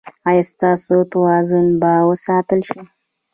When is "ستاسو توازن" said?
0.51-1.65